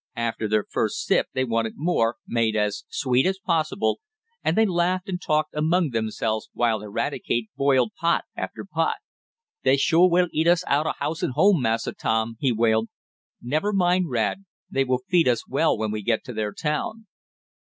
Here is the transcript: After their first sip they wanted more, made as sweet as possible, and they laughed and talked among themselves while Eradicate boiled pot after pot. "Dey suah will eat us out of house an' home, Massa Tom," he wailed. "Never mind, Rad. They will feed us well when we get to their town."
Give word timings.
After 0.15 0.47
their 0.47 0.65
first 0.67 1.05
sip 1.05 1.27
they 1.35 1.43
wanted 1.45 1.73
more, 1.75 2.15
made 2.25 2.55
as 2.55 2.85
sweet 2.89 3.27
as 3.27 3.37
possible, 3.37 3.99
and 4.43 4.57
they 4.57 4.65
laughed 4.65 5.07
and 5.07 5.21
talked 5.21 5.53
among 5.53 5.91
themselves 5.91 6.49
while 6.53 6.81
Eradicate 6.81 7.51
boiled 7.55 7.91
pot 7.99 8.25
after 8.35 8.65
pot. 8.65 8.95
"Dey 9.63 9.77
suah 9.77 10.07
will 10.07 10.27
eat 10.31 10.47
us 10.47 10.63
out 10.65 10.87
of 10.87 10.95
house 10.97 11.21
an' 11.21 11.33
home, 11.35 11.61
Massa 11.61 11.93
Tom," 11.93 12.35
he 12.39 12.51
wailed. 12.51 12.89
"Never 13.43 13.71
mind, 13.71 14.09
Rad. 14.09 14.45
They 14.71 14.83
will 14.83 15.03
feed 15.07 15.27
us 15.27 15.47
well 15.47 15.77
when 15.77 15.91
we 15.91 16.01
get 16.01 16.23
to 16.23 16.33
their 16.33 16.51
town." 16.51 17.05